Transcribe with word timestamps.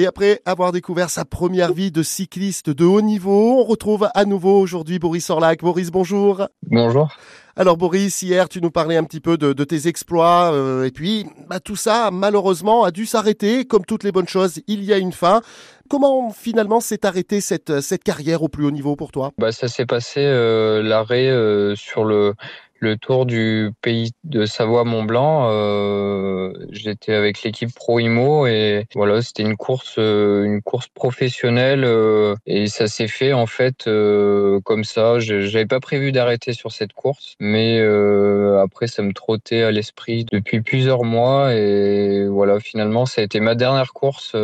Et 0.00 0.06
après 0.06 0.40
avoir 0.46 0.72
découvert 0.72 1.10
sa 1.10 1.26
première 1.26 1.74
vie 1.74 1.90
de 1.90 2.02
cycliste 2.02 2.70
de 2.70 2.86
haut 2.86 3.02
niveau, 3.02 3.60
on 3.60 3.64
retrouve 3.64 4.08
à 4.14 4.24
nouveau 4.24 4.58
aujourd'hui 4.58 4.98
Boris 4.98 5.28
Orlac. 5.28 5.60
Boris, 5.60 5.90
bonjour. 5.90 6.48
Bonjour. 6.62 7.14
Alors 7.54 7.76
Boris, 7.76 8.22
hier 8.22 8.48
tu 8.48 8.62
nous 8.62 8.70
parlais 8.70 8.96
un 8.96 9.04
petit 9.04 9.20
peu 9.20 9.36
de, 9.36 9.52
tes 9.62 9.88
exploits 9.88 10.54
euh, 10.54 10.84
et 10.84 10.90
puis 10.90 11.26
bah, 11.50 11.60
tout 11.60 11.76
ça 11.76 12.08
malheureusement 12.10 12.84
a 12.84 12.90
dû 12.90 13.04
s'arrêter. 13.04 13.66
Comme 13.66 13.84
toutes 13.84 14.02
les 14.02 14.10
bonnes 14.10 14.26
choses, 14.26 14.60
il 14.68 14.84
y 14.84 14.94
a 14.94 14.96
une 14.96 15.12
fin. 15.12 15.42
Comment 15.90 16.30
finalement 16.30 16.80
s'est 16.80 17.04
arrêtée 17.04 17.42
cette, 17.42 17.82
cette 17.82 18.02
carrière 18.02 18.42
au 18.42 18.48
plus 18.48 18.64
haut 18.64 18.70
niveau 18.70 18.96
pour 18.96 19.12
toi? 19.12 19.32
Bah, 19.36 19.52
Ça 19.52 19.68
s'est 19.68 19.84
passé 19.84 20.20
euh, 20.20 20.82
l'arrêt 20.82 21.28
euh, 21.28 21.76
sur 21.76 22.06
le 22.06 22.32
le 22.80 22.96
tour 22.96 23.26
du 23.26 23.70
pays 23.82 24.12
de 24.24 24.44
Savoie-Mont-Blanc. 24.46 25.48
Euh, 25.50 26.52
J'étais 26.70 27.14
avec 27.14 27.42
l'équipe 27.42 27.72
Pro 27.74 27.98
Imo 28.00 28.46
et 28.46 28.86
voilà, 28.94 29.22
c'était 29.22 29.42
une 29.42 29.56
course, 29.56 29.96
euh, 29.98 30.44
une 30.44 30.62
course 30.62 30.88
professionnelle 30.88 31.84
euh, 31.84 32.34
et 32.46 32.66
ça 32.68 32.86
s'est 32.86 33.08
fait 33.08 33.32
en 33.32 33.46
fait 33.46 33.86
euh, 33.86 34.60
comme 34.64 34.84
ça. 34.84 35.18
J'avais 35.18 35.66
pas 35.66 35.80
prévu 35.80 36.12
d'arrêter 36.12 36.52
sur 36.52 36.72
cette 36.72 36.92
course, 36.92 37.34
mais 37.40 37.80
après 38.62 38.86
ça 38.86 39.02
me 39.02 39.12
trottait 39.12 39.62
à 39.62 39.70
l'esprit 39.70 40.24
depuis 40.30 40.60
plusieurs 40.62 41.04
mois 41.04 41.54
et 41.54 42.26
voilà, 42.28 42.60
finalement 42.60 43.06
ça 43.06 43.20
a 43.20 43.24
été 43.24 43.40
ma 43.40 43.54
dernière 43.54 43.92
course 43.92 44.34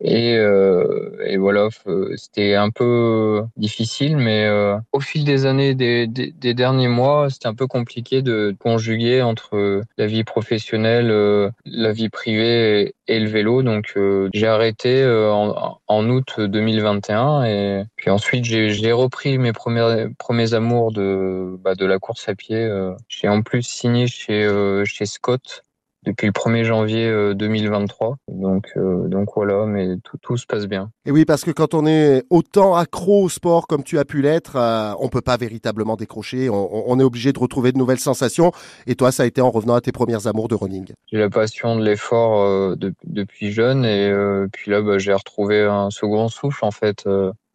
et, 0.00 0.32
et 0.34 1.36
voilà, 1.36 1.68
c'était 2.16 2.54
un 2.54 2.70
peu 2.70 3.42
difficile, 3.56 4.16
mais 4.16 4.48
au 4.92 5.00
fil 5.00 5.24
des 5.24 5.46
années, 5.46 5.74
des, 5.74 6.06
des, 6.06 6.32
des 6.32 6.54
derniers 6.54 6.88
mois, 6.88 7.30
c'était 7.30 7.48
un 7.48 7.54
peu 7.54 7.66
compliqué 7.74 8.22
de 8.22 8.54
conjuguer 8.60 9.20
entre 9.22 9.82
la 9.98 10.06
vie 10.06 10.22
professionnelle, 10.22 11.10
euh, 11.10 11.50
la 11.64 11.90
vie 11.90 12.08
privée 12.08 12.94
et 13.08 13.18
le 13.18 13.28
vélo. 13.28 13.64
Donc 13.64 13.94
euh, 13.96 14.28
j'ai 14.32 14.46
arrêté 14.46 15.02
euh, 15.02 15.32
en, 15.32 16.08
août 16.08 16.38
2021 16.38 17.44
et 17.44 17.84
puis 17.96 18.10
ensuite 18.10 18.44
j'ai 18.44 18.92
repris 18.92 19.38
mes 19.38 19.52
premiers 19.52 20.06
premiers 20.18 20.54
amours 20.54 20.92
de 20.92 21.58
bah, 21.64 21.74
de 21.74 21.84
la 21.84 21.98
course 21.98 22.28
à 22.28 22.36
pied. 22.36 22.62
J'ai 23.08 23.28
en 23.28 23.42
plus 23.42 23.62
signé 23.62 24.06
chez 24.06 24.48
chez 24.84 25.06
Scott 25.06 25.64
depuis 26.04 26.26
le 26.26 26.32
1er 26.32 26.64
janvier 26.64 27.34
2023. 27.34 28.08
Euh, 28.08 28.14
donc, 28.28 28.66
euh, 28.76 29.08
donc 29.08 29.28
voilà, 29.34 29.66
mais 29.66 29.96
tout, 30.04 30.18
tout, 30.18 30.36
se 30.36 30.46
passe 30.46 30.66
bien. 30.66 30.90
Et 31.06 31.10
oui, 31.10 31.24
parce 31.24 31.44
que 31.44 31.50
quand 31.50 31.74
on 31.74 31.86
est 31.86 32.24
autant 32.30 32.74
accro 32.74 33.24
au 33.24 33.28
sport 33.28 33.66
comme 33.66 33.82
tu 33.82 33.98
as 33.98 34.04
pu 34.04 34.22
l'être, 34.22 34.56
euh, 34.56 34.92
on 35.00 35.08
peut 35.08 35.20
pas 35.20 35.36
véritablement 35.36 35.96
décrocher. 35.96 36.48
On, 36.50 36.90
on, 36.90 37.00
est 37.00 37.02
obligé 37.02 37.32
de 37.32 37.38
retrouver 37.38 37.72
de 37.72 37.78
nouvelles 37.78 38.00
sensations. 38.00 38.52
Et 38.86 38.94
toi, 38.94 39.12
ça 39.12 39.22
a 39.22 39.26
été 39.26 39.40
en 39.40 39.50
revenant 39.50 39.74
à 39.74 39.80
tes 39.80 39.92
premières 39.92 40.26
amours 40.26 40.48
de 40.48 40.54
running. 40.54 40.92
J'ai 41.10 41.18
la 41.18 41.30
passion 41.30 41.76
de 41.76 41.84
l'effort 41.84 42.76
depuis 42.76 43.52
jeune 43.52 43.84
et 43.84 44.12
puis 44.52 44.70
là, 44.70 44.80
bah, 44.82 44.98
j'ai 44.98 45.12
retrouvé 45.12 45.62
un 45.62 45.90
second 45.90 46.28
souffle 46.28 46.64
en 46.64 46.70
fait. 46.70 47.08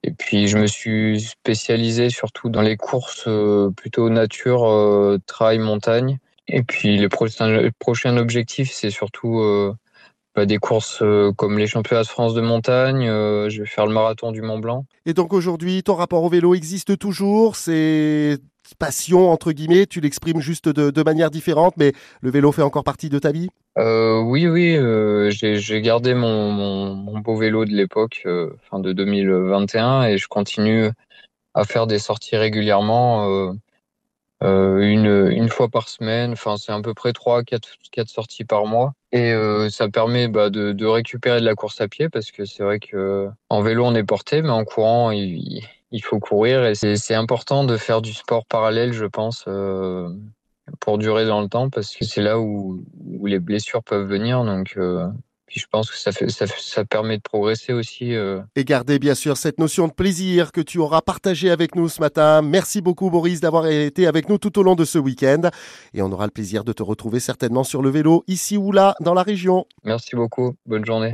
Et 0.04 0.12
puis 0.12 0.48
je 0.48 0.58
me 0.58 0.68
suis 0.68 1.20
spécialisé 1.20 2.10
surtout 2.10 2.50
dans 2.50 2.62
les 2.62 2.78
courses 2.78 3.28
plutôt 3.76 4.10
nature, 4.10 5.20
trail, 5.26 5.60
montagne. 5.60 6.20
Et 6.50 6.64
puis 6.64 6.98
le 6.98 7.10
prochain, 7.10 7.70
prochain 7.80 8.18
objectif, 8.18 8.72
c'est 8.72 8.90
surtout 8.90 9.40
euh, 9.40 9.74
bah, 10.36 10.46
des 10.46 10.58
courses 10.58 11.02
euh, 11.02 11.32
comme 11.32 11.58
les 11.58 11.68
championnats 11.68 12.04
de 12.04 12.08
France 12.08 12.34
de 12.34 12.42
montagne. 12.42 13.08
Euh, 13.08 13.50
je 13.50 13.62
vais 13.62 13.68
faire 13.68 13.86
le 13.86 13.94
marathon 13.94 14.32
du 14.32 14.42
Mont 14.42 14.60
Blanc. 14.60 14.86
Et 15.06 15.14
donc 15.14 15.32
aujourd'hui, 15.32 15.84
ton 15.84 15.96
rapport 15.96 16.24
au 16.24 16.30
vélo 16.30 16.56
existe 16.56 16.98
toujours? 16.98 17.56
C'est 17.56 18.40
passion 18.78 19.32
entre 19.32 19.52
guillemets, 19.52 19.88
tu 19.88 20.00
l'exprimes 20.00 20.42
juste 20.42 20.70
de, 20.70 21.04
manière 21.04 21.32
différente, 21.32 21.74
mais 21.78 21.92
le 22.22 22.30
vélo 22.30 22.52
fait 22.52 22.62
encore 22.62 22.84
partie 22.84 23.10
de 23.10 23.18
ta 23.18 23.32
vie? 23.32 23.50
Oui, 23.78 24.48
oui, 24.48 24.78
j'ai 25.32 25.82
gardé 25.82 26.14
mon, 26.14 26.52
mon, 26.52 27.18
beau 27.20 27.36
vélo 27.36 27.66
de 27.66 27.72
l'époque, 27.72 28.28
fin 28.70 28.80
de 28.80 28.94
2021, 28.94 30.04
et 30.04 30.18
je 30.20 30.28
continue 30.28 30.90
à 31.56 31.64
faire 31.64 31.88
des 31.88 31.98
sorties 31.98 32.36
régulièrement 32.36 33.56
euh, 34.44 34.80
une, 34.80 35.32
une 35.32 35.50
fois 35.50 35.70
par 35.70 35.90
semaine. 35.90 36.34
Enfin, 36.34 36.58
c'est 36.58 36.72
à 36.72 36.82
peu 36.82 36.94
près 36.94 37.14
trois, 37.14 37.44
quatre, 37.44 37.70
quatre 37.92 38.10
sorties 38.10 38.46
par 38.46 38.66
mois. 38.66 38.94
Et 39.12 39.34
euh, 39.34 39.70
ça 39.70 39.90
permet 39.90 40.28
bah, 40.28 40.50
de, 40.50 40.72
de, 40.72 40.86
récupérer 40.86 41.40
de 41.40 41.46
la 41.46 41.56
course 41.56 41.82
à 41.82 41.88
pied 41.88 42.10
parce 42.10 42.32
que 42.32 42.46
c'est 42.46 42.64
vrai 42.64 42.80
que 42.80 43.30
en 43.50 43.62
vélo 43.62 43.84
on 43.86 43.96
est 43.96 44.04
porté, 44.04 44.44
mais 44.44 44.52
en 44.52 44.66
courant 44.66 45.10
il, 45.10 45.64
il 45.92 46.04
faut 46.04 46.20
courir 46.20 46.66
et 46.66 46.76
c'est 46.76 47.16
important 47.16 47.64
de 47.64 47.76
faire 47.78 48.02
du 48.02 48.14
sport 48.14 48.46
parallèle, 48.46 48.94
je 48.94 49.06
pense, 49.06 49.46
euh, 49.48 50.10
pour 50.80 51.00
durer 51.00 51.26
dans 51.26 51.42
le 51.42 51.48
temps 51.48 51.70
parce 51.70 51.96
que 51.96 52.06
c'est 52.06 52.22
là 52.22 52.40
où, 52.40 52.86
où 53.04 53.26
les 53.26 53.40
blessures 53.40 53.84
peuvent 53.84 54.08
venir. 54.08 54.44
Donc 54.44 54.76
euh, 54.78 55.08
puis 55.50 55.60
je 55.60 55.66
pense 55.66 55.90
que 55.90 55.98
ça, 55.98 56.12
fait, 56.12 56.30
ça, 56.30 56.46
ça 56.46 56.86
permet 56.86 57.18
de 57.18 57.24
progresser 57.24 57.74
aussi. 57.74 58.14
Euh. 58.14 58.40
Et 58.56 58.64
garder 58.64 59.00
bien 59.00 59.16
sûr 59.16 59.36
cette 59.36 59.58
notion 59.58 59.88
de 59.88 59.94
plaisir 59.94 60.52
que 60.52 60.62
tu 60.62 60.78
auras 60.78 61.02
partagé 61.02 61.50
avec 61.50 61.74
nous 61.74 61.90
ce 61.90 62.00
matin. 62.00 62.44
Merci 62.44 62.82
beaucoup 62.82 63.10
Boris 63.10 63.42
d'avoir 63.42 63.66
été 63.66 64.06
avec 64.06 64.30
nous 64.30 64.38
tout 64.38 64.60
au 64.60 64.64
long 64.64 64.76
de 64.76 64.86
ce 64.86 65.00
week-end. 65.00 65.50
Et 65.96 66.04
on 66.04 66.12
aura 66.12 66.26
le 66.26 66.32
plaisir 66.32 66.64
de 66.64 66.72
te 66.72 66.84
retrouver 66.84 67.20
certainement 67.20 67.64
sur 67.64 67.82
le 67.82 67.90
vélo 67.90 68.24
ici 68.28 68.58
ou 68.58 68.72
là 68.72 68.94
dans 69.00 69.16
la 69.16 69.24
région. 69.24 69.66
Merci 69.84 70.16
beaucoup. 70.16 70.54
Bonne 70.68 70.86
journée. 70.86 71.08